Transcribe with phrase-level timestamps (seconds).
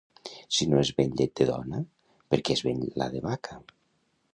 [0.59, 1.83] Si no es ven llet de dona
[2.33, 3.65] perquè es ven la de vaca?